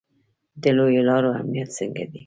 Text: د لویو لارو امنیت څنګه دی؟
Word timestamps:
د 0.61 0.63
لویو 0.77 1.07
لارو 1.09 1.29
امنیت 1.41 1.69
څنګه 1.77 2.03
دی؟ 2.11 2.19